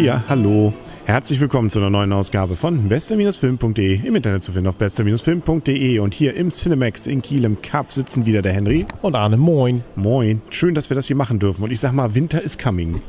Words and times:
Ja, 0.00 0.24
hallo. 0.30 0.72
Herzlich 1.04 1.40
willkommen 1.40 1.68
zu 1.68 1.78
einer 1.78 1.90
neuen 1.90 2.10
Ausgabe 2.14 2.56
von 2.56 2.88
bester-film.de 2.88 4.00
im 4.02 4.16
Internet 4.16 4.42
zu 4.42 4.50
finden 4.50 4.68
auf 4.68 4.76
bester-film.de 4.76 5.98
und 5.98 6.14
hier 6.14 6.34
im 6.36 6.48
Cinemax 6.48 7.06
in 7.06 7.20
Kiel 7.20 7.44
im 7.44 7.60
Cup 7.60 7.92
sitzen 7.92 8.24
wieder 8.24 8.40
der 8.40 8.54
Henry. 8.54 8.86
Und 9.02 9.14
Arne, 9.14 9.36
moin. 9.36 9.84
Moin. 9.96 10.40
Schön, 10.48 10.74
dass 10.74 10.88
wir 10.88 10.94
das 10.94 11.06
hier 11.06 11.16
machen 11.16 11.38
dürfen. 11.38 11.62
Und 11.62 11.70
ich 11.70 11.80
sag 11.80 11.92
mal, 11.92 12.14
Winter 12.14 12.40
is 12.40 12.56
coming. 12.56 13.02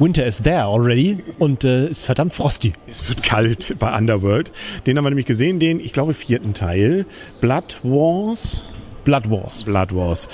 Winter 0.00 0.26
is 0.26 0.42
there 0.42 0.64
already 0.64 1.18
und 1.38 1.62
äh, 1.62 1.88
ist 1.88 2.02
verdammt 2.02 2.34
frosty. 2.34 2.72
Es 2.90 3.08
wird 3.08 3.22
kalt 3.22 3.76
bei 3.78 3.96
Underworld. 3.96 4.50
Den 4.84 4.98
haben 4.98 5.04
wir 5.04 5.10
nämlich 5.10 5.26
gesehen, 5.26 5.60
den, 5.60 5.78
ich 5.78 5.92
glaube, 5.92 6.12
vierten 6.12 6.54
Teil. 6.54 7.06
Blood 7.40 7.78
Wars. 7.84 8.64
Blood 9.06 9.30
Wars. 9.30 9.62
Blood 9.62 9.94
Wars. 9.94 10.28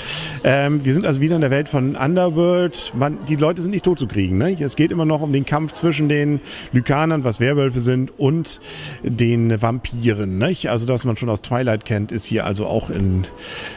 Ähm, 0.44 0.82
wir 0.82 0.94
sind 0.94 1.06
also 1.06 1.20
wieder 1.20 1.34
in 1.36 1.42
der 1.42 1.50
Welt 1.50 1.68
von 1.68 1.94
Underworld. 1.94 2.92
Man, 2.96 3.18
die 3.28 3.36
Leute 3.36 3.60
sind 3.60 3.70
nicht 3.70 3.84
tot 3.84 3.98
zu 3.98 4.06
kriegen. 4.08 4.38
Ne? 4.38 4.56
Es 4.58 4.76
geht 4.76 4.90
immer 4.90 5.04
noch 5.04 5.20
um 5.20 5.32
den 5.32 5.44
Kampf 5.44 5.72
zwischen 5.72 6.08
den 6.08 6.40
Lykanern, 6.72 7.22
was 7.22 7.38
Werwölfe 7.38 7.80
sind, 7.80 8.18
und 8.18 8.60
den 9.02 9.60
Vampiren. 9.60 10.38
Ne? 10.38 10.56
Also 10.68 10.86
das 10.86 11.04
man 11.04 11.18
schon 11.18 11.28
aus 11.28 11.42
Twilight 11.42 11.84
kennt, 11.84 12.12
ist 12.12 12.24
hier 12.24 12.46
also 12.46 12.66
auch 12.66 12.88
in, 12.88 13.26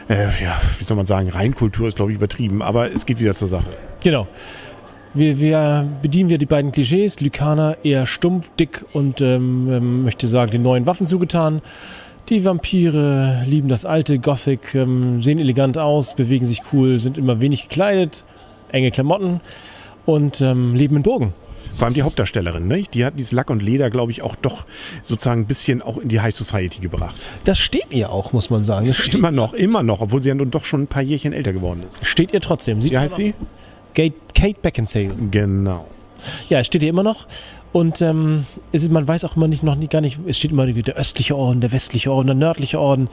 äh, 0.08 0.28
ja, 0.42 0.58
wie 0.78 0.84
soll 0.84 0.96
man 0.96 1.06
sagen, 1.06 1.28
Reinkultur 1.28 1.88
ist 1.88 1.96
glaube 1.96 2.12
ich 2.12 2.16
übertrieben, 2.16 2.62
aber 2.62 2.90
es 2.90 3.04
geht 3.04 3.20
wieder 3.20 3.34
zur 3.34 3.48
Sache. 3.48 3.68
Genau. 4.02 4.26
Wir, 5.12 5.38
wir 5.38 5.88
bedienen 6.00 6.30
wir 6.30 6.38
die 6.38 6.46
beiden 6.46 6.72
Klischees. 6.72 7.20
Lykaner 7.20 7.76
eher 7.82 8.06
stumpf, 8.06 8.50
dick 8.58 8.84
und 8.94 9.20
ähm, 9.20 9.68
ähm, 9.70 10.04
möchte 10.04 10.26
sagen, 10.26 10.50
den 10.52 10.62
neuen 10.62 10.86
Waffen 10.86 11.06
zugetan. 11.06 11.60
Die 12.28 12.44
Vampire 12.44 13.44
lieben 13.46 13.68
das 13.68 13.84
alte 13.84 14.18
Gothic, 14.18 14.74
ähm, 14.74 15.22
sehen 15.22 15.38
elegant 15.38 15.78
aus, 15.78 16.14
bewegen 16.14 16.44
sich 16.44 16.60
cool, 16.72 16.98
sind 16.98 17.18
immer 17.18 17.38
wenig 17.38 17.68
gekleidet, 17.68 18.24
enge 18.72 18.90
Klamotten 18.90 19.40
und 20.06 20.40
ähm, 20.40 20.74
leben 20.74 20.96
in 20.96 21.02
Burgen. 21.04 21.34
Vor 21.76 21.84
allem 21.84 21.94
die 21.94 22.02
Hauptdarstellerin, 22.02 22.66
ne? 22.66 22.82
die 22.82 23.04
hat 23.04 23.14
dieses 23.16 23.30
Lack 23.30 23.48
und 23.48 23.62
Leder, 23.62 23.90
glaube 23.90 24.10
ich, 24.10 24.22
auch 24.22 24.34
doch 24.34 24.64
sozusagen 25.02 25.42
ein 25.42 25.46
bisschen 25.46 25.82
auch 25.82 25.98
in 25.98 26.08
die 26.08 26.20
High 26.20 26.34
Society 26.34 26.80
gebracht. 26.80 27.14
Das 27.44 27.58
steht 27.58 27.92
ihr 27.92 28.10
auch, 28.10 28.32
muss 28.32 28.50
man 28.50 28.64
sagen. 28.64 28.88
Das 28.88 29.06
Immer 29.06 29.30
noch, 29.30 29.52
immer 29.52 29.84
noch, 29.84 30.00
obwohl 30.00 30.20
sie 30.20 30.30
ja 30.30 30.34
nun 30.34 30.50
doch 30.50 30.64
schon 30.64 30.82
ein 30.82 30.86
paar 30.88 31.02
Jährchen 31.02 31.32
älter 31.32 31.52
geworden 31.52 31.84
ist. 31.86 32.04
steht 32.04 32.32
ihr 32.32 32.40
trotzdem. 32.40 32.82
Sieht 32.82 32.90
Wie 32.92 32.98
heißt 32.98 33.14
sie? 33.14 33.34
Kate, 33.94 34.14
Kate 34.34 34.58
Beckinsale. 34.60 35.14
Genau. 35.30 35.86
Ja, 36.48 36.58
es 36.58 36.66
steht 36.66 36.82
hier 36.82 36.90
immer 36.90 37.02
noch. 37.04 37.26
Und 37.76 38.00
ähm, 38.00 38.46
es 38.72 38.84
ist, 38.84 38.90
man 38.90 39.06
weiß 39.06 39.26
auch 39.26 39.36
immer 39.36 39.48
nicht, 39.48 39.62
noch 39.62 39.74
nie, 39.74 39.86
gar 39.86 40.00
nicht, 40.00 40.18
es 40.26 40.38
steht 40.38 40.50
immer 40.50 40.64
der 40.64 40.94
östliche 40.94 41.36
Orden, 41.36 41.60
der 41.60 41.72
westliche 41.72 42.10
Orden, 42.10 42.28
der 42.28 42.34
nördliche 42.34 42.80
Orden. 42.80 43.10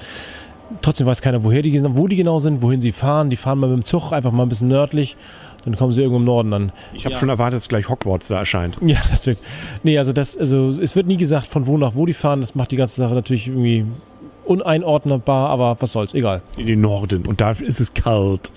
Trotzdem 0.81 1.05
weiß 1.05 1.21
keiner, 1.21 1.43
woher 1.43 1.61
die, 1.61 1.83
wo 1.83 2.07
die 2.07 2.15
genau 2.15 2.39
sind, 2.39 2.61
wohin 2.61 2.79
sie 2.79 2.93
fahren. 2.93 3.29
Die 3.29 3.35
fahren 3.35 3.59
mal 3.59 3.67
mit 3.67 3.79
dem 3.79 3.83
Zug 3.83 4.13
einfach 4.13 4.31
mal 4.31 4.43
ein 4.43 4.47
bisschen 4.47 4.69
nördlich. 4.69 5.17
Dann 5.65 5.75
kommen 5.75 5.91
sie 5.91 5.99
irgendwo 5.99 6.19
im 6.19 6.23
Norden 6.23 6.53
an. 6.53 6.71
Ich 6.93 7.05
habe 7.05 7.13
schon 7.15 7.27
erwartet, 7.27 7.57
dass 7.57 7.67
gleich 7.67 7.89
Hogwarts 7.89 8.29
da 8.29 8.37
erscheint. 8.37 8.77
Ja, 8.85 8.99
das 9.11 9.27
wird. 9.27 9.37
Nee, 9.83 9.97
also 9.97 10.13
das, 10.13 10.37
also 10.37 10.69
es 10.69 10.95
wird 10.95 11.07
nie 11.07 11.17
gesagt, 11.17 11.47
von 11.47 11.67
wo 11.67 11.77
nach 11.77 11.95
wo 11.95 12.05
die 12.05 12.13
fahren. 12.13 12.39
Das 12.39 12.55
macht 12.55 12.71
die 12.71 12.77
ganze 12.77 12.95
Sache 12.95 13.15
natürlich 13.15 13.49
irgendwie 13.49 13.83
uneinordnbar, 14.45 15.49
aber 15.49 15.75
was 15.81 15.91
soll's, 15.91 16.13
egal. 16.13 16.41
In 16.55 16.67
den 16.67 16.79
Norden. 16.79 17.25
Und 17.25 17.41
da 17.41 17.51
ist 17.51 17.81
es 17.81 17.93
kalt. 17.93 18.53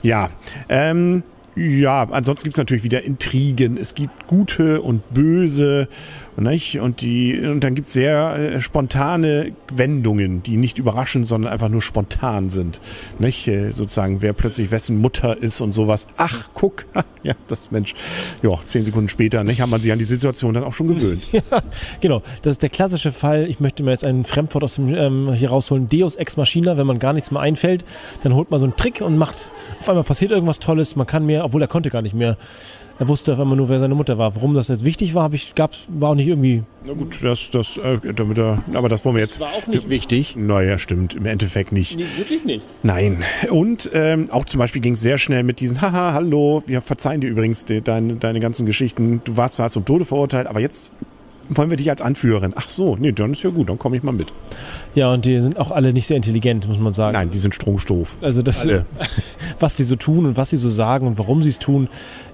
Ja. 0.00 0.30
Ähm, 0.70 1.24
ja, 1.54 2.08
ansonsten 2.10 2.44
gibt's 2.44 2.58
natürlich 2.58 2.82
wieder 2.82 3.02
Intrigen. 3.02 3.76
Es 3.76 3.94
gibt 3.94 4.26
gute 4.26 4.80
und 4.80 5.02
böse. 5.12 5.88
Nicht? 6.36 6.80
Und, 6.80 7.02
die, 7.02 7.38
und 7.40 7.62
dann 7.62 7.74
gibt's 7.74 7.92
sehr 7.92 8.36
äh, 8.36 8.60
spontane 8.60 9.52
Wendungen, 9.72 10.42
die 10.42 10.56
nicht 10.56 10.78
überraschen, 10.78 11.24
sondern 11.24 11.52
einfach 11.52 11.68
nur 11.68 11.82
spontan 11.82 12.48
sind. 12.48 12.80
Nicht? 13.18 13.46
Äh, 13.48 13.72
sozusagen, 13.72 14.22
wer 14.22 14.32
plötzlich 14.32 14.70
wessen 14.70 14.98
Mutter 14.98 15.36
ist 15.36 15.60
und 15.60 15.72
sowas. 15.72 16.06
Ach, 16.16 16.48
guck, 16.54 16.86
ja, 17.22 17.34
das 17.48 17.70
Mensch. 17.70 17.94
Ja, 18.42 18.58
zehn 18.64 18.84
Sekunden 18.84 19.08
später 19.08 19.44
nicht, 19.44 19.60
hat 19.60 19.68
man 19.68 19.80
sich 19.80 19.92
an 19.92 19.98
die 19.98 20.04
Situation 20.04 20.54
dann 20.54 20.64
auch 20.64 20.74
schon 20.74 20.88
gewöhnt. 20.88 21.22
Ja, 21.32 21.62
genau. 22.00 22.22
Das 22.42 22.52
ist 22.52 22.62
der 22.62 22.68
klassische 22.68 23.10
Fall. 23.10 23.48
Ich 23.48 23.58
möchte 23.58 23.82
mir 23.82 23.90
jetzt 23.90 24.04
ein 24.04 24.24
Fremdwort 24.24 24.64
aus 24.64 24.74
dem 24.74 24.94
ähm, 24.94 25.32
hier 25.32 25.48
rausholen. 25.50 25.88
Deus 25.88 26.14
ex 26.14 26.36
machina, 26.36 26.76
wenn 26.76 26.86
man 26.86 26.98
gar 26.98 27.12
nichts 27.12 27.30
mehr 27.30 27.40
einfällt, 27.40 27.84
dann 28.22 28.34
holt 28.34 28.50
man 28.50 28.60
so 28.60 28.66
einen 28.66 28.76
Trick 28.76 29.00
und 29.00 29.16
macht, 29.16 29.50
auf 29.80 29.88
einmal 29.88 30.04
passiert 30.04 30.30
irgendwas 30.30 30.60
Tolles. 30.60 30.94
Man 30.94 31.06
kann 31.06 31.26
mehr, 31.26 31.44
obwohl 31.44 31.62
er 31.62 31.68
konnte 31.68 31.90
gar 31.90 32.02
nicht 32.02 32.14
mehr. 32.14 32.36
Er 32.98 33.08
wusste 33.08 33.32
auf 33.32 33.40
einmal 33.40 33.56
nur, 33.56 33.68
wer 33.68 33.80
seine 33.80 33.94
Mutter 33.94 34.18
war. 34.18 34.36
Warum 34.36 34.54
das 34.54 34.68
jetzt 34.68 34.84
wichtig 34.84 35.14
war, 35.14 35.24
habe 35.24 35.34
ich, 35.34 35.54
gab's, 35.54 35.86
war 35.88 36.10
auch 36.10 36.14
nicht 36.14 36.21
irgendwie. 36.28 36.62
Na 36.86 36.94
gut, 36.94 37.18
das, 37.22 37.50
das, 37.50 37.76
äh, 37.76 37.98
damit 38.14 38.38
er, 38.38 38.62
aber 38.74 38.88
das 38.88 39.04
wollen 39.04 39.16
wir 39.16 39.22
jetzt. 39.22 39.40
war 39.40 39.52
auch 39.52 39.66
nicht 39.66 39.88
wichtig. 39.88 40.34
Naja, 40.36 40.78
stimmt, 40.78 41.14
im 41.14 41.26
Endeffekt 41.26 41.72
nicht. 41.72 41.96
Nee, 41.96 42.04
wirklich 42.16 42.44
nicht. 42.44 42.64
Nein. 42.82 43.22
Und 43.50 43.90
ähm, 43.94 44.30
auch 44.30 44.44
zum 44.44 44.58
Beispiel 44.58 44.82
ging 44.82 44.94
es 44.94 45.00
sehr 45.00 45.18
schnell 45.18 45.42
mit 45.42 45.60
diesen, 45.60 45.80
haha, 45.80 46.12
hallo, 46.12 46.62
wir 46.66 46.80
verzeihen 46.80 47.20
dir 47.20 47.28
übrigens 47.28 47.64
die, 47.64 47.80
deine, 47.80 48.16
deine 48.16 48.40
ganzen 48.40 48.66
Geschichten. 48.66 49.20
Du 49.24 49.36
warst 49.36 49.56
zwar 49.56 49.70
zum 49.70 49.84
Tode 49.84 50.04
verurteilt, 50.04 50.46
aber 50.46 50.60
jetzt 50.60 50.92
wollen 51.48 51.70
wir 51.70 51.76
dich 51.76 51.90
als 51.90 52.02
Anführerin. 52.02 52.52
Ach 52.56 52.68
so, 52.68 52.96
nee, 52.96 53.12
dann 53.12 53.32
ist 53.32 53.42
ja 53.42 53.50
gut, 53.50 53.68
dann 53.68 53.78
komme 53.78 53.96
ich 53.96 54.02
mal 54.02 54.12
mit. 54.12 54.32
Ja, 54.94 55.12
und 55.12 55.24
die 55.24 55.40
sind 55.40 55.58
auch 55.58 55.70
alle 55.70 55.92
nicht 55.92 56.06
sehr 56.06 56.16
intelligent, 56.16 56.68
muss 56.68 56.78
man 56.78 56.92
sagen. 56.92 57.14
Nein, 57.14 57.30
die 57.30 57.38
sind 57.38 57.54
stromstoff. 57.54 58.16
Also 58.20 58.42
das, 58.42 58.62
Alle. 58.62 58.86
was 59.60 59.74
die 59.76 59.84
so 59.84 59.96
tun 59.96 60.26
und 60.26 60.36
was 60.36 60.50
sie 60.50 60.56
so 60.56 60.68
sagen 60.68 61.06
und 61.06 61.18
warum 61.18 61.42
sie 61.42 61.48
es 61.48 61.58
tun, 61.58 61.88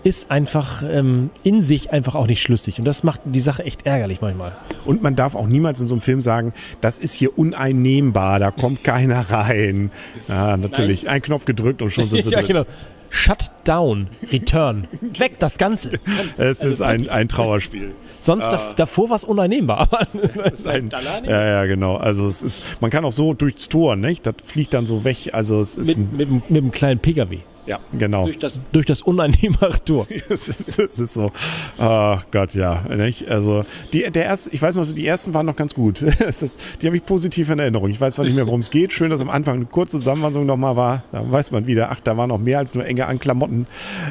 ist 0.05 0.31
einfach 0.31 0.83
ähm, 0.89 1.31
in 1.43 1.63
sich 1.63 1.93
einfach 1.93 2.15
auch 2.15 2.27
nicht 2.27 2.43
schlüssig. 2.43 2.79
Und 2.79 2.85
das 2.85 3.03
macht 3.03 3.21
die 3.25 3.41
Sache 3.41 3.65
echt 3.65 3.87
ärgerlich 3.87 4.21
manchmal. 4.21 4.57
Und 4.85 5.03
man 5.03 5.17
darf 5.17 5.35
auch 5.35 5.47
niemals 5.47 5.81
in 5.81 5.87
so 5.87 5.95
einem 5.95 6.03
Film 6.03 6.21
sagen, 6.21 6.53
das 6.81 6.99
ist 6.99 7.15
hier 7.15 7.39
uneinnehmbar, 7.39 8.39
da 8.41 8.51
kommt 8.51 8.85
keiner 8.85 9.31
rein. 9.31 9.91
Ja, 10.29 10.57
natürlich, 10.57 11.09
ein 11.09 11.23
Knopf 11.23 11.45
gedrückt 11.45 11.83
und 11.83 11.91
schon 11.91 12.09
sind 12.09 12.23
sie 12.25 12.31
ja, 12.31 12.39
drin. 12.39 12.49
genau. 12.49 12.67
Shut 13.11 13.51
down, 13.65 14.09
return. 14.33 14.87
Weg 15.19 15.39
das 15.39 15.59
Ganze. 15.59 15.93
Es 16.37 16.63
ist 16.63 16.83
ein, 16.83 17.09
ein 17.09 17.29
Trauerspiel. 17.29 17.93
Sonst 18.21 18.45
dav- 18.47 18.75
davor 18.75 19.11
war 19.11 19.17
es 19.17 19.25
uneinnehmbar. 19.25 19.79
Aber 19.81 20.07
Es 20.45 20.59
ist 20.61 20.67
ein, 20.67 20.91
ja, 21.25 21.47
ja, 21.47 21.65
genau. 21.67 21.97
Also 21.97 22.27
es 22.27 22.43
ist, 22.43 22.63
man 22.81 22.91
kann 22.91 23.05
auch 23.05 23.13
so 23.13 23.33
durchs 23.35 23.69
Tor, 23.69 23.97
nicht? 23.97 24.27
Das 24.27 24.35
fliegt 24.45 24.75
dann 24.75 24.87
so 24.87 25.05
weg. 25.05 25.31
Also 25.33 25.61
es 25.61 25.77
ist 25.77 25.87
mit, 25.87 25.97
ein, 25.99 26.17
mit, 26.17 26.51
mit 26.51 26.63
einem 26.63 26.71
kleinen 26.73 27.01
Pkw. 27.01 27.39
Ja, 27.69 27.81
genau. 27.93 28.25
Durch 28.25 28.39
das, 28.39 28.63
durch 28.73 28.87
das 28.87 29.03
uneinnehmbare 29.03 29.85
Tor. 29.85 30.07
Es 30.31 30.49
ist, 30.49 30.79
es 30.79 30.99
ist 30.99 31.15
so. 31.15 31.31
Oh 31.79 32.17
Gott, 32.31 32.55
ja. 32.55 32.83
Nicht? 32.89 33.29
Also 33.29 33.65
die, 33.93 34.11
der 34.11 34.25
erste, 34.25 34.51
ich 34.51 34.63
weiß 34.63 34.77
noch, 34.77 34.85
so, 34.85 34.95
die 34.95 35.07
ersten 35.07 35.35
waren 35.35 35.45
noch 35.45 35.57
ganz 35.57 35.75
gut. 35.75 36.03
Ist, 36.41 36.59
die 36.81 36.87
habe 36.87 36.97
ich 36.97 37.05
positiv 37.05 37.51
in 37.51 37.59
Erinnerung. 37.59 37.91
Ich 37.91 38.01
weiß 38.01 38.15
zwar 38.15 38.25
nicht 38.25 38.35
mehr, 38.35 38.47
worum 38.47 38.61
es 38.61 38.71
geht. 38.71 38.93
Schön, 38.93 39.11
dass 39.11 39.21
am 39.21 39.29
Anfang 39.29 39.57
eine 39.57 39.67
kurze 39.67 39.99
Zusammenfassung 39.99 40.47
nochmal 40.47 40.77
war. 40.77 41.03
Da 41.13 41.31
weiß 41.31 41.51
man 41.51 41.67
wieder, 41.67 41.91
ach, 41.91 42.01
da 42.03 42.17
war 42.17 42.27
noch 42.27 42.39
mehr 42.39 42.59
als 42.59 42.75
nur 42.75 42.87
enge 42.87 43.07
an 43.07 43.19
Klamotten. 43.19 43.67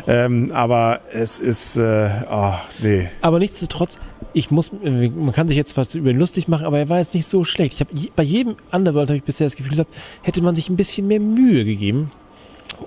Ähm, 0.08 0.52
aber 0.54 1.02
es 1.12 1.40
ist, 1.40 1.78
äh, 1.78 2.10
oh, 2.30 2.54
nee. 2.80 3.10
Aber 3.22 3.40
nichtsdestotrotz, 3.40 3.98
ich 4.34 4.52
muss, 4.52 4.72
äh, 4.84 5.10
man 5.10 5.32
kann 5.32 5.48
sich 5.48 5.58
jetzt 5.58 5.78
was 5.78 5.96
über 5.96 6.12
ihn 6.12 6.20
lustig 6.20 6.48
machen, 6.48 6.66
aber 6.66 6.78
er 6.78 6.90
war 6.90 7.00
jetzt 7.00 7.14
nicht 7.14 7.26
so 7.26 7.44
schlecht. 7.44 7.76
Ich 7.76 7.80
habe 7.80 8.10
bei 8.16 8.24
jedem 8.24 8.56
Underworld 8.72 9.10
habe 9.10 9.18
ich 9.18 9.24
bisher 9.24 9.48
das 9.48 9.56
Gefühl 9.56 9.74
gehabt, 9.74 9.96
hätte 10.22 10.42
man 10.42 10.54
sich 10.54 10.70
ein 10.70 10.76
bisschen 10.76 11.08
mehr 11.08 11.20
Mühe 11.20 11.66
gegeben, 11.66 12.12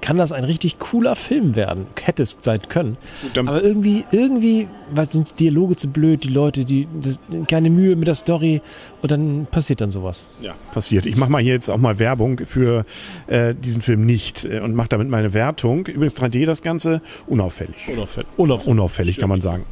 kann 0.01 0.17
das 0.17 0.33
ein 0.33 0.45
richtig 0.45 0.79
cooler 0.79 1.17
Film 1.17 1.57
werden. 1.57 1.87
Hätte 2.01 2.23
es 2.23 2.37
sein 2.43 2.61
können. 2.69 2.97
aber 3.37 3.63
irgendwie, 3.63 4.05
irgendwie, 4.13 4.69
sind 5.11 5.39
die 5.39 5.45
Dialoge 5.45 5.77
zu 5.77 5.89
blöd, 5.89 6.25
die 6.25 6.29
Leute, 6.29 6.65
die, 6.65 6.87
das, 7.01 7.19
keine 7.49 7.71
Mühe 7.71 7.97
mit 7.97 8.09
der 8.09 8.15
Story 8.15 8.63
und 9.03 9.11
dann 9.11 9.47
passiert 9.51 9.81
dann 9.81 9.91
sowas. 9.91 10.27
Ja, 10.41 10.55
passiert. 10.73 11.07
Ich 11.07 11.17
mache 11.17 11.31
mal 11.31 11.43
hier 11.43 11.55
jetzt 11.55 11.69
auch 11.69 11.79
mal 11.79 11.99
Werbung 11.99 12.41
für 12.47 12.85
äh, 13.27 13.55
diesen 13.55 13.83
Film 13.83 14.05
nicht 14.05 14.45
äh, 14.45 14.61
und 14.61 14.75
mache 14.75 14.89
damit 14.89 15.09
meine 15.09 15.35
Wertung. 15.35 15.87
Übrigens 15.87 16.17
3D 16.17 16.47
das 16.47 16.63
Ganze 16.63 17.03
unauffällig. 17.27 17.77
Unauffällig. 17.89 18.29
Unauffällig 18.37 19.19
kann 19.19 19.29
man 19.29 19.41
sagen. 19.41 19.65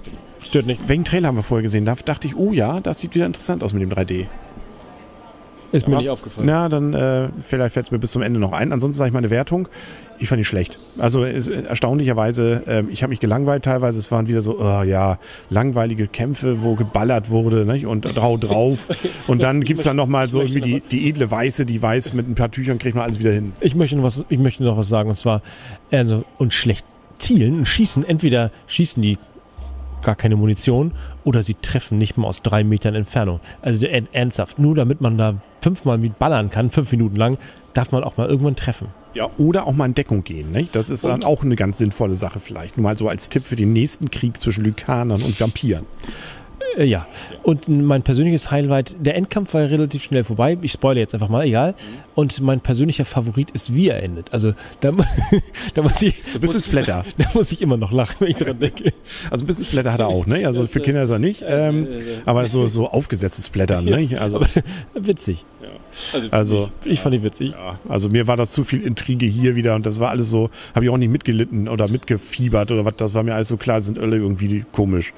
Stört 0.44 0.66
nicht. 0.66 0.88
Welchen 0.88 1.04
Trailer 1.04 1.28
haben 1.28 1.36
wir 1.36 1.42
vorher 1.42 1.62
gesehen? 1.62 1.84
Da 1.84 1.94
dachte 1.94 2.28
ich, 2.28 2.36
oh 2.36 2.52
ja, 2.52 2.80
das 2.80 3.00
sieht 3.00 3.14
wieder 3.14 3.26
interessant 3.26 3.62
aus 3.62 3.72
mit 3.72 3.82
dem 3.82 3.90
3D. 3.90 4.26
Ist 5.72 5.86
mir 5.86 5.98
nicht 5.98 6.08
aufgefallen. 6.08 6.46
Na, 6.46 6.68
dann 6.68 6.94
äh, 6.94 7.28
vielleicht 7.42 7.74
fällt 7.74 7.86
es 7.86 7.92
mir 7.92 7.98
bis 7.98 8.12
zum 8.12 8.22
Ende 8.22 8.40
noch 8.40 8.52
ein. 8.52 8.72
Ansonsten 8.72 8.96
sage 8.98 9.08
ich 9.08 9.14
meine 9.14 9.30
Wertung. 9.30 9.68
Ich 10.18 10.28
fand 10.28 10.40
die 10.40 10.44
schlecht. 10.44 10.78
Also 10.96 11.24
es, 11.24 11.46
äh, 11.46 11.62
erstaunlicherweise, 11.62 12.62
äh, 12.66 12.82
ich 12.90 13.02
habe 13.02 13.10
mich 13.10 13.20
gelangweilt 13.20 13.64
teilweise. 13.64 13.98
Es 13.98 14.10
waren 14.10 14.28
wieder 14.28 14.40
so, 14.40 14.58
oh, 14.58 14.82
ja, 14.82 15.18
langweilige 15.50 16.06
Kämpfe, 16.08 16.62
wo 16.62 16.74
geballert 16.74 17.30
wurde 17.30 17.64
nicht? 17.66 17.86
und 17.86 18.02
drau 18.02 18.36
drauf. 18.36 18.78
Und 19.26 19.42
dann 19.42 19.62
gibt's 19.62 19.84
dann 19.84 19.96
noch 19.96 20.06
mal 20.06 20.30
so 20.30 20.40
irgendwie 20.40 20.60
die, 20.60 20.80
die 20.80 21.08
edle 21.08 21.30
Weiße, 21.30 21.66
die 21.66 21.80
weiß, 21.80 22.14
mit 22.14 22.28
ein 22.28 22.34
paar 22.34 22.50
Tüchern 22.50 22.78
kriegt 22.78 22.96
man 22.96 23.04
alles 23.04 23.18
wieder 23.18 23.32
hin. 23.32 23.52
Ich 23.60 23.74
möchte 23.74 23.96
noch 23.96 24.04
was, 24.04 24.24
ich 24.28 24.38
möchte 24.38 24.64
noch 24.64 24.76
was 24.76 24.88
sagen, 24.88 25.10
und 25.10 25.16
zwar, 25.16 25.42
also, 25.90 26.24
und 26.38 26.52
schlecht 26.52 26.84
zielen 27.18 27.58
und 27.58 27.66
schießen. 27.66 28.04
Entweder 28.04 28.50
schießen 28.68 29.02
die 29.02 29.18
gar 30.02 30.14
keine 30.14 30.36
Munition 30.36 30.92
oder 31.24 31.42
sie 31.42 31.54
treffen 31.54 31.98
nicht 31.98 32.16
mal 32.16 32.28
aus 32.28 32.42
drei 32.42 32.64
Metern 32.64 32.94
Entfernung. 32.94 33.40
Also 33.62 33.80
der- 33.80 34.02
ernsthaft, 34.12 34.58
nur 34.58 34.74
damit 34.74 35.00
man 35.00 35.18
da 35.18 35.34
fünfmal 35.60 35.98
mit 35.98 36.18
ballern 36.18 36.50
kann, 36.50 36.70
fünf 36.70 36.90
Minuten 36.92 37.16
lang, 37.16 37.38
darf 37.74 37.92
man 37.92 38.04
auch 38.04 38.16
mal 38.16 38.28
irgendwann 38.28 38.56
treffen. 38.56 38.88
Ja. 39.14 39.28
Oder 39.38 39.66
auch 39.66 39.72
mal 39.72 39.86
in 39.86 39.94
Deckung 39.94 40.22
gehen. 40.24 40.50
Nicht? 40.52 40.74
Das 40.76 40.90
ist 40.90 41.04
dann 41.04 41.12
Und- 41.14 41.24
auch 41.24 41.42
eine 41.42 41.56
ganz 41.56 41.78
sinnvolle 41.78 42.14
Sache 42.14 42.40
vielleicht. 42.40 42.76
Nur 42.76 42.84
mal 42.84 42.96
so 42.96 43.08
als 43.08 43.28
Tipp 43.28 43.44
für 43.44 43.56
den 43.56 43.72
nächsten 43.72 44.10
Krieg 44.10 44.40
zwischen 44.40 44.64
Lykanern 44.64 45.22
und 45.22 45.40
Vampiren. 45.40 45.86
Äh, 46.76 46.84
ja. 46.84 47.06
Und 47.42 47.68
mein 47.68 48.02
persönliches 48.02 48.50
Highlight, 48.50 48.96
der 49.00 49.16
Endkampf 49.16 49.54
war 49.54 49.62
relativ 49.62 50.02
schnell 50.02 50.24
vorbei. 50.24 50.58
Ich 50.62 50.72
spoilere 50.72 51.00
jetzt 51.00 51.14
einfach 51.14 51.28
mal, 51.28 51.46
egal. 51.46 51.74
Und 52.14 52.40
mein 52.40 52.60
persönlicher 52.60 53.04
Favorit 53.04 53.50
ist, 53.52 53.74
wie 53.74 53.88
er 53.88 54.02
endet. 54.02 54.32
Also 54.32 54.52
da, 54.80 54.92
da 55.74 55.82
muss 55.82 56.02
ich. 56.02 56.22
So 56.32 56.38
ein 56.38 56.40
bisschen 56.40 56.60
Splatter. 56.68 57.04
Da 57.18 57.26
muss 57.34 57.50
ich 57.52 57.62
immer 57.62 57.76
noch 57.76 57.90
lachen, 57.92 58.16
wenn 58.20 58.28
ich 58.28 58.36
daran 58.36 58.58
denke. 58.58 58.92
Also 59.30 59.44
ein 59.44 59.46
bisschen 59.46 59.64
Splatter 59.64 59.92
hat 59.92 60.00
er 60.00 60.08
auch, 60.08 60.26
ne? 60.26 60.46
Also 60.46 60.66
für 60.66 60.80
Kinder 60.80 61.02
ist 61.02 61.10
er 61.10 61.18
nicht. 61.18 61.44
Ähm, 61.46 61.88
aber 62.26 62.48
so, 62.48 62.66
so 62.66 62.88
aufgesetztes 62.88 63.46
Splatter, 63.46 63.82
ne? 63.82 64.08
Also, 64.18 64.40
witzig. 64.94 65.44
Also, 66.12 66.28
also 66.30 66.70
ich 66.84 67.00
fand 67.00 67.14
die 67.14 67.22
witzig. 67.22 67.50
Ja, 67.50 67.78
also 67.88 68.08
mir 68.08 68.26
war 68.26 68.36
das 68.36 68.52
zu 68.52 68.64
viel 68.64 68.82
Intrige 68.82 69.26
hier 69.26 69.56
wieder 69.56 69.74
und 69.74 69.84
das 69.84 70.00
war 70.00 70.10
alles 70.10 70.30
so, 70.30 70.50
habe 70.74 70.84
ich 70.84 70.90
auch 70.90 70.96
nicht 70.96 71.10
mitgelitten 71.10 71.68
oder 71.68 71.88
mitgefiebert 71.88 72.70
oder 72.70 72.84
was, 72.84 72.94
das 72.96 73.14
war 73.14 73.22
mir 73.22 73.34
alles 73.34 73.48
so 73.48 73.56
klar, 73.56 73.80
sind 73.80 73.98
alle 73.98 74.16
irgendwie 74.16 74.64
komisch. 74.72 75.12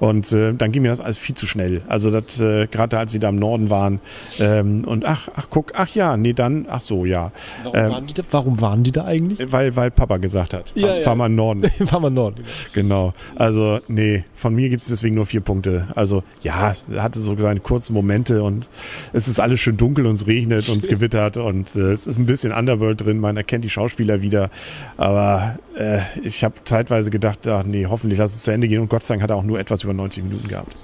Und 0.00 0.32
äh, 0.32 0.52
dann 0.54 0.72
ging 0.72 0.82
mir 0.82 0.93
das 0.96 1.04
alles 1.04 1.18
viel 1.18 1.34
zu 1.34 1.46
schnell. 1.46 1.82
Also 1.88 2.10
das, 2.10 2.40
äh, 2.40 2.66
gerade 2.66 2.98
als 2.98 3.12
sie 3.12 3.18
da 3.18 3.28
im 3.28 3.36
Norden 3.36 3.70
waren 3.70 4.00
ähm, 4.38 4.84
und 4.84 5.06
ach, 5.06 5.28
ach, 5.34 5.46
guck, 5.50 5.72
ach 5.74 5.94
ja, 5.94 6.16
nee, 6.16 6.32
dann, 6.32 6.66
ach 6.68 6.80
so, 6.80 7.04
ja. 7.04 7.32
Warum, 7.62 7.78
ähm, 7.78 7.90
waren, 7.90 8.06
die 8.06 8.14
da, 8.14 8.22
warum 8.30 8.60
waren 8.60 8.82
die 8.82 8.92
da 8.92 9.04
eigentlich? 9.04 9.52
Weil, 9.52 9.76
weil 9.76 9.90
Papa 9.90 10.18
gesagt 10.18 10.54
hat, 10.54 10.72
ja, 10.74 10.86
fahr, 10.86 10.96
ja. 10.96 11.02
fahr 11.02 11.14
mal 11.16 11.26
in 11.26 11.36
Norden. 11.36 11.70
fahr 11.86 12.00
mal 12.00 12.08
in 12.08 12.14
Norden. 12.14 12.44
Genau. 12.72 13.12
Also, 13.36 13.80
nee, 13.88 14.24
von 14.34 14.54
mir 14.54 14.68
gibt 14.68 14.82
es 14.82 14.88
deswegen 14.88 15.14
nur 15.14 15.26
vier 15.26 15.40
Punkte. 15.40 15.88
Also, 15.94 16.22
ja, 16.42 16.70
es 16.70 16.86
hatte 16.96 17.20
so 17.20 17.36
seine 17.36 17.60
kurzen 17.60 17.94
Momente 17.94 18.42
und 18.42 18.68
es 19.12 19.28
ist 19.28 19.40
alles 19.40 19.60
schön 19.60 19.76
dunkel 19.76 20.06
und 20.06 20.14
es 20.14 20.26
regnet 20.26 20.68
und 20.68 20.82
es 20.82 20.88
gewittert 20.94 21.36
und 21.36 21.74
äh, 21.76 21.92
es 21.92 22.06
ist 22.06 22.18
ein 22.18 22.26
bisschen 22.26 22.52
Underworld 22.52 23.00
drin, 23.00 23.18
man 23.18 23.36
erkennt 23.36 23.64
die 23.64 23.70
Schauspieler 23.70 24.22
wieder, 24.22 24.50
aber 24.96 25.58
äh, 25.76 26.00
ich 26.22 26.44
habe 26.44 26.54
zeitweise 26.64 27.10
gedacht, 27.10 27.46
ach 27.46 27.64
nee, 27.64 27.86
hoffentlich 27.86 28.18
lass 28.18 28.34
es 28.34 28.42
zu 28.42 28.50
Ende 28.50 28.68
gehen 28.68 28.80
und 28.80 28.88
Gott 28.88 29.02
sei 29.02 29.14
Dank 29.14 29.22
hat 29.22 29.30
er 29.30 29.36
auch 29.36 29.42
nur 29.42 29.58
etwas 29.58 29.82
über 29.84 29.94
90 29.94 30.24
Minuten 30.24 30.48
gehabt. 30.48 30.76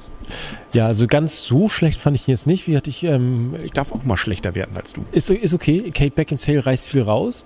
Ja, 0.72 0.86
also 0.86 1.06
ganz 1.06 1.44
so 1.44 1.68
schlecht 1.68 2.00
fand 2.00 2.16
ich 2.16 2.28
ihn 2.28 2.32
jetzt 2.32 2.46
nicht. 2.46 2.66
Wie 2.66 2.76
hatte 2.76 2.90
ich, 2.90 3.02
ähm, 3.04 3.54
ich 3.62 3.72
darf 3.72 3.92
auch 3.92 4.04
mal 4.04 4.16
schlechter 4.16 4.54
werden 4.54 4.76
als 4.76 4.92
du. 4.92 5.04
Ist, 5.12 5.30
ist 5.30 5.54
okay. 5.54 5.90
Kate 5.92 6.12
Beckinsale 6.12 6.64
reißt 6.64 6.86
viel 6.86 7.02
raus. 7.02 7.44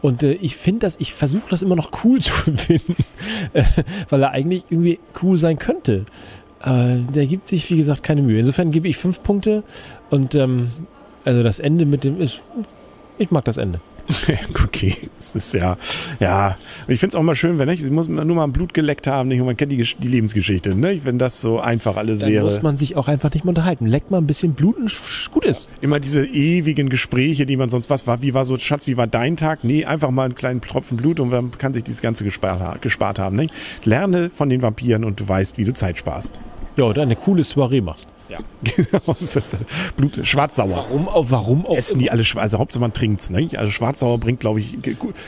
Und 0.00 0.22
äh, 0.22 0.32
ich 0.32 0.56
finde 0.56 0.80
das, 0.80 0.96
ich 0.98 1.14
versuche 1.14 1.48
das 1.50 1.62
immer 1.62 1.76
noch 1.76 2.04
cool 2.04 2.20
zu 2.20 2.32
finden, 2.32 2.96
äh, 3.52 3.64
weil 4.08 4.22
er 4.22 4.30
eigentlich 4.30 4.64
irgendwie 4.68 4.98
cool 5.22 5.38
sein 5.38 5.58
könnte. 5.58 6.04
Äh, 6.62 6.98
der 7.14 7.26
gibt 7.26 7.48
sich, 7.48 7.70
wie 7.70 7.76
gesagt, 7.76 8.02
keine 8.02 8.22
Mühe. 8.22 8.38
Insofern 8.38 8.70
gebe 8.70 8.88
ich 8.88 8.96
fünf 8.96 9.22
Punkte 9.22 9.62
und 10.10 10.34
ähm, 10.34 10.70
also 11.24 11.42
das 11.42 11.60
Ende 11.60 11.86
mit 11.86 12.04
dem 12.04 12.20
ist. 12.20 12.40
Ich 13.18 13.30
mag 13.30 13.44
das 13.44 13.56
Ende. 13.56 13.80
okay, 14.64 14.96
es 15.18 15.34
ist 15.34 15.54
ja, 15.54 15.76
ja. 16.20 16.56
Ich 16.88 17.00
finde 17.00 17.14
es 17.14 17.14
auch 17.14 17.22
mal 17.22 17.34
schön, 17.34 17.58
wenn 17.58 17.68
ich, 17.68 17.82
sie 17.82 17.90
muss 17.90 18.08
nur 18.08 18.24
mal 18.24 18.44
ein 18.44 18.52
Blut 18.52 18.74
geleckt 18.74 19.06
haben, 19.06 19.28
nicht? 19.28 19.40
Und 19.40 19.46
man 19.46 19.56
kennt 19.56 19.72
die, 19.72 19.82
die 19.82 20.08
Lebensgeschichte, 20.08 20.74
ne? 20.74 21.00
Wenn 21.04 21.18
das 21.18 21.40
so 21.40 21.60
einfach 21.60 21.96
alles 21.96 22.20
Dann 22.20 22.30
wäre. 22.30 22.44
muss 22.44 22.62
man 22.62 22.76
sich 22.76 22.96
auch 22.96 23.08
einfach 23.08 23.32
nicht 23.32 23.44
mehr 23.44 23.50
unterhalten. 23.50 23.86
Leckt 23.86 24.10
mal 24.10 24.18
ein 24.18 24.26
bisschen 24.26 24.54
Blut 24.54 24.76
und 24.76 24.92
gut 25.30 25.44
ist. 25.44 25.68
Immer 25.80 26.00
diese 26.00 26.24
ewigen 26.26 26.88
Gespräche, 26.88 27.46
die 27.46 27.56
man 27.56 27.68
sonst 27.68 27.90
was 27.90 28.06
war. 28.06 28.22
Wie 28.22 28.34
war 28.34 28.44
so, 28.44 28.58
Schatz, 28.58 28.86
wie 28.86 28.96
war 28.96 29.06
dein 29.06 29.36
Tag? 29.36 29.64
Nee, 29.64 29.84
einfach 29.84 30.10
mal 30.10 30.24
einen 30.24 30.34
kleinen 30.34 30.60
Tropfen 30.60 30.96
Blut 30.96 31.20
und 31.20 31.30
dann 31.30 31.50
kann 31.52 31.72
sich 31.72 31.84
dieses 31.84 32.02
Ganze 32.02 32.24
gespart, 32.24 32.82
gespart 32.82 33.18
haben, 33.18 33.36
ne? 33.36 33.46
Lerne 33.84 34.30
von 34.30 34.48
den 34.48 34.62
Vampiren 34.62 35.04
und 35.04 35.20
du 35.20 35.28
weißt, 35.28 35.58
wie 35.58 35.64
du 35.64 35.72
Zeit 35.72 35.98
sparst. 35.98 36.38
Ja, 36.76 36.84
oder 36.84 37.02
eine 37.02 37.16
coole 37.16 37.44
Soiree 37.44 37.80
machst. 37.80 38.08
Ja, 38.32 38.38
genau. 38.64 39.16
Das 39.20 39.36
ist 39.36 39.58
Blut, 39.96 40.18
schwarzsauer. 40.22 40.70
Warum 40.70 41.06
auch, 41.06 41.26
warum 41.28 41.66
auch? 41.66 41.76
Essen 41.76 41.98
die 41.98 42.10
alle 42.10 42.24
schwarz, 42.24 42.44
also 42.44 42.58
Hauptsache 42.58 42.80
man 42.80 42.94
trinkt's, 42.94 43.28
ne? 43.28 43.48
Also 43.56 43.70
schwarzsauer 43.70 44.18
bringt, 44.18 44.40
glaube 44.40 44.60
ich, 44.60 44.78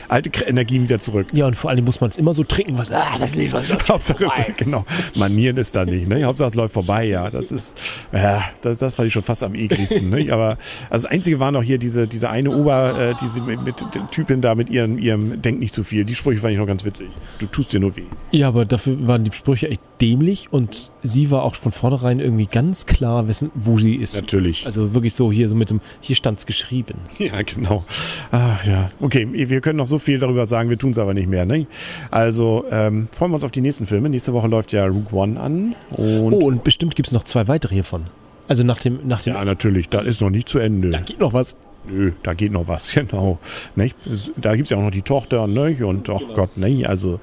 alte 0.07 0.31
Energien 0.45 0.83
wieder 0.83 0.97
zurück. 0.97 1.27
Ja, 1.33 1.45
und 1.45 1.55
vor 1.55 1.69
allem 1.69 1.85
muss 1.85 2.01
man 2.01 2.09
es 2.09 2.17
immer 2.17 2.33
so 2.33 2.43
trinken, 2.43 2.79
was, 2.79 2.91
ah, 2.91 3.17
das 3.19 3.35
liegt 3.35 3.53
was 3.53 3.69
Hauptsache, 3.89 4.25
es, 4.25 4.57
genau. 4.57 4.85
Manieren 5.15 5.57
ist 5.57 5.75
da 5.75 5.85
nicht, 5.85 6.07
ne? 6.07 6.23
Hauptsache 6.23 6.49
es 6.49 6.55
läuft 6.55 6.73
vorbei, 6.73 7.05
ja. 7.05 7.29
Das 7.29 7.51
ist, 7.51 7.77
ja, 8.11 8.45
das, 8.63 8.79
das 8.79 8.95
fand 8.95 9.07
ich 9.07 9.13
schon 9.13 9.23
fast 9.23 9.43
am 9.43 9.53
ekligsten, 9.53 10.09
ne? 10.09 10.31
Aber, 10.31 10.57
also 10.89 11.03
das 11.03 11.05
Einzige 11.05 11.39
war 11.39 11.51
noch 11.51 11.63
hier 11.63 11.77
diese, 11.77 12.07
diese 12.07 12.31
eine 12.31 12.49
Ober, 12.49 12.99
äh, 12.99 13.13
diese 13.21 13.39
mit, 13.41 13.63
mit 13.63 13.85
Typin 14.09 14.41
da 14.41 14.55
mit 14.55 14.71
ihrem, 14.71 14.97
ihrem 14.97 15.43
Denk 15.43 15.59
nicht 15.59 15.75
zu 15.75 15.83
viel. 15.83 16.05
Die 16.05 16.15
Sprüche 16.15 16.41
fand 16.41 16.53
ich 16.53 16.59
noch 16.59 16.65
ganz 16.65 16.83
witzig. 16.83 17.09
Du 17.37 17.45
tust 17.45 17.71
dir 17.71 17.79
nur 17.79 17.95
weh. 17.95 18.05
Ja, 18.31 18.47
aber 18.47 18.65
dafür 18.65 19.07
waren 19.07 19.23
die 19.23 19.31
Sprüche 19.31 19.69
echt 19.69 19.81
dämlich 20.01 20.47
und 20.51 20.91
sie 21.03 21.29
war 21.29 21.43
auch 21.43 21.55
von 21.55 21.71
vornherein 21.71 22.19
irgendwie 22.19 22.47
ganz 22.47 22.85
klar 22.95 23.27
wissen, 23.27 23.51
wo 23.55 23.77
sie 23.77 23.95
ist. 23.95 24.15
Natürlich. 24.15 24.65
Also 24.65 24.93
wirklich 24.93 25.13
so 25.13 25.31
hier, 25.31 25.49
so 25.49 25.55
mit 25.55 25.69
dem, 25.69 25.81
hier 25.99 26.15
stand's 26.15 26.45
geschrieben. 26.45 26.95
Ja, 27.25 27.41
genau. 27.41 27.83
Ah, 28.31 28.57
ja. 28.67 28.91
Okay, 28.99 29.27
wir 29.31 29.61
können 29.61 29.77
noch 29.77 29.87
so 29.87 29.97
viel 29.97 30.19
darüber 30.19 30.45
sagen, 30.45 30.69
wir 30.69 30.77
tun 30.77 30.91
es 30.91 30.99
aber 30.99 31.13
nicht 31.13 31.27
mehr. 31.27 31.45
Ne? 31.45 31.65
Also 32.11 32.65
ähm, 32.69 33.07
freuen 33.11 33.31
wir 33.31 33.35
uns 33.35 33.43
auf 33.43 33.51
die 33.51 33.61
nächsten 33.61 33.87
Filme. 33.87 34.09
Nächste 34.09 34.31
Woche 34.33 34.47
läuft 34.47 34.73
ja 34.73 34.85
Rook 34.85 35.11
One 35.11 35.39
an. 35.39 35.75
Und 35.89 36.33
oh, 36.33 36.45
und 36.45 36.63
bestimmt 36.63 36.95
gibt's 36.95 37.11
noch 37.11 37.23
zwei 37.23 37.47
weitere 37.47 37.73
hiervon. 37.73 38.05
Also 38.47 38.63
nach 38.63 38.79
dem, 38.79 38.99
nach 39.07 39.21
dem. 39.21 39.33
Ja, 39.33 39.43
natürlich, 39.43 39.89
da 39.89 40.01
ist 40.01 40.21
noch 40.21 40.29
nicht 40.29 40.47
zu 40.47 40.59
Ende. 40.59 40.91
Da 40.91 40.99
geht 40.99 41.19
noch 41.19 41.33
was. 41.33 41.55
Nö, 41.87 42.11
da 42.23 42.33
geht 42.33 42.51
noch 42.51 42.67
was, 42.67 42.91
genau. 42.95 43.39
Nicht? 43.75 43.95
Da 44.37 44.55
gibt's 44.55 44.71
ja 44.71 44.77
auch 44.77 44.81
noch 44.81 44.91
die 44.91 45.01
Tochter, 45.01 45.47
ne? 45.47 45.85
Und 45.85 46.09
ach 46.09 46.19
genau. 46.19 46.33
Gott, 46.33 46.57
ne? 46.57 46.85
Also 46.87 47.19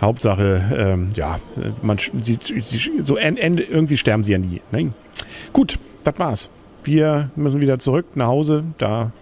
Hauptsache, 0.00 0.62
ähm, 0.76 1.10
ja, 1.14 1.38
man 1.82 1.98
sie, 1.98 2.38
sie, 2.40 2.92
so 3.00 3.16
Ende, 3.16 3.62
irgendwie 3.62 3.96
sterben 3.96 4.24
sie 4.24 4.32
ja 4.32 4.38
nie. 4.38 4.60
Ne? 4.72 4.92
Gut, 5.52 5.78
das 6.04 6.18
war's. 6.18 6.50
Wir 6.84 7.30
müssen 7.36 7.60
wieder 7.60 7.78
zurück 7.78 8.06
nach 8.14 8.28
Hause. 8.28 8.64
Da 8.78 9.12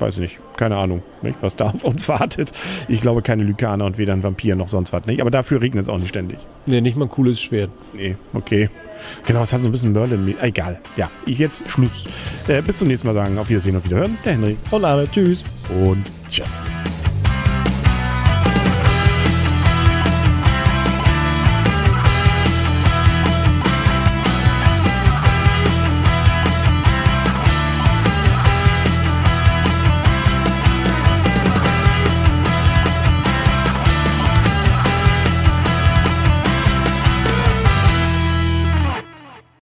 weiß 0.00 0.16
ich 0.16 0.20
nicht, 0.20 0.38
keine 0.56 0.76
Ahnung, 0.76 1.02
nicht, 1.22 1.36
was 1.40 1.56
da 1.56 1.66
auf 1.66 1.84
uns 1.84 2.08
wartet. 2.08 2.52
Ich 2.88 3.00
glaube 3.00 3.22
keine 3.22 3.44
Lykaner 3.44 3.84
und 3.84 3.98
weder 3.98 4.12
ein 4.12 4.22
Vampir 4.22 4.56
noch 4.56 4.68
sonst 4.68 4.92
was, 4.92 5.06
nicht? 5.06 5.20
Aber 5.20 5.30
dafür 5.30 5.60
regnet 5.60 5.84
es 5.84 5.88
auch 5.88 5.98
nicht 5.98 6.10
ständig. 6.10 6.38
Nee, 6.66 6.80
nicht 6.80 6.96
mal 6.96 7.06
ein 7.06 7.10
cooles 7.10 7.40
Schwert. 7.40 7.70
Nee, 7.92 8.16
okay. 8.34 8.68
Genau, 9.26 9.42
es 9.42 9.52
hat 9.52 9.62
so 9.62 9.68
ein 9.68 9.72
bisschen 9.72 9.92
Merlin. 9.92 10.34
Egal. 10.40 10.78
Ja, 10.96 11.10
ich 11.26 11.38
jetzt 11.38 11.68
Schluss. 11.68 12.06
Äh, 12.46 12.62
bis 12.62 12.78
zum 12.78 12.88
nächsten 12.88 13.06
Mal 13.06 13.14
sagen. 13.14 13.38
Auf 13.38 13.48
Wiedersehen 13.48 13.76
und 13.76 13.84
Wiederhören. 13.84 14.18
Der 14.24 14.32
Henry. 14.32 14.56
Und 14.70 14.84
alle. 14.84 15.10
Tschüss. 15.10 15.44
Und 15.68 16.04
tschüss. 16.28 16.64